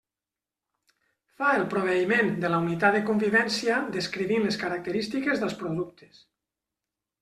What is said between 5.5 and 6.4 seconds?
productes.